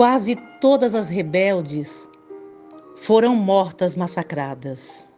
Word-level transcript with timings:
Quase 0.00 0.34
todas 0.62 0.94
as 0.94 1.10
rebeldes 1.10 2.08
foram 2.96 3.36
mortas 3.36 3.94
massacradas. 3.94 5.10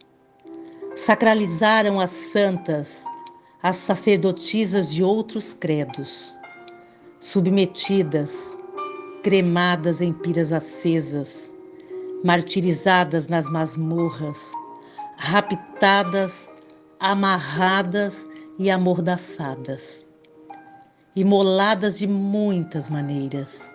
Sacralizaram 0.93 2.01
as 2.01 2.09
santas, 2.09 3.05
as 3.61 3.77
sacerdotisas 3.77 4.91
de 4.91 5.01
outros 5.01 5.53
credos, 5.53 6.37
submetidas, 7.17 8.57
cremadas 9.23 10.01
em 10.01 10.11
piras 10.11 10.51
acesas, 10.51 11.49
martirizadas 12.21 13.29
nas 13.29 13.47
masmorras, 13.47 14.51
raptadas, 15.15 16.49
amarradas 16.99 18.27
e 18.59 18.69
amordaçadas, 18.69 20.05
imoladas 21.15 21.97
de 21.97 22.05
muitas 22.05 22.89
maneiras, 22.89 23.71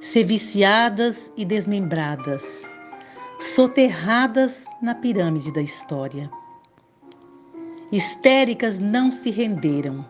seviciadas 0.00 1.30
e 1.36 1.44
desmembradas, 1.44 2.42
soterradas 3.38 4.64
na 4.82 4.94
pirâmide 4.94 5.52
da 5.52 5.62
história. 5.62 6.30
Histéricas 7.90 8.78
não 8.78 9.10
se 9.10 9.30
renderam, 9.30 10.04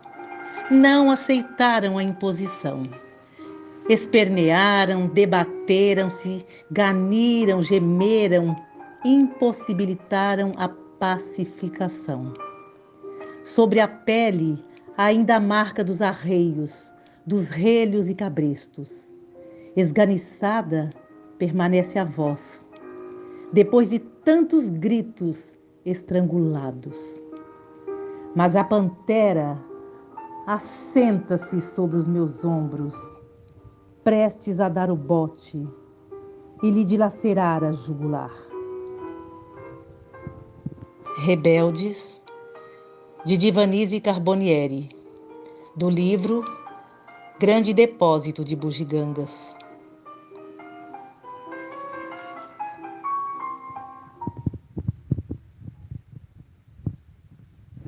não 0.70 1.10
aceitaram 1.10 1.98
a 1.98 2.02
imposição. 2.02 2.88
Espernearam, 3.88 5.06
debateram-se, 5.06 6.45
ganiram, 6.70 7.62
gemeram, 7.62 8.56
impossibilitaram 9.04 10.54
a 10.56 10.68
pacificação. 10.68 12.34
Sobre 13.45 13.78
a 13.78 13.87
pele, 13.87 14.59
ainda 14.96 15.37
a 15.37 15.40
marca 15.40 15.84
dos 15.84 16.02
arreios, 16.02 16.90
dos 17.24 17.46
relhos 17.46 18.09
e 18.09 18.14
cabrestos. 18.14 19.05
Esganiçada, 19.77 20.91
permanece 21.37 21.99
a 21.99 22.05
voz. 22.05 22.66
Depois 23.52 23.91
de 23.91 23.99
tantos 23.99 24.66
gritos 24.71 25.55
estrangulados. 25.85 26.96
Mas 28.35 28.57
a 28.57 28.65
pantera 28.65 29.59
assenta-se 30.46 31.60
sobre 31.60 31.99
os 31.99 32.09
meus 32.09 32.43
ombros, 32.43 32.95
prestes 34.02 34.60
a 34.60 34.68
dar 34.71 34.91
o 34.91 34.96
bote 34.96 35.68
e 36.63 36.71
lhe 36.71 36.83
dilacerar 36.83 37.63
a 37.63 37.73
jugular. 37.73 38.33
Rebeldes, 41.18 42.24
de 43.27 43.37
Divanise 43.37 44.01
Carbonieri, 44.01 44.88
do 45.77 45.90
livro 45.90 46.43
Grande 47.38 47.74
Depósito 47.74 48.43
de 48.43 48.57
Bugigangas. 48.57 49.55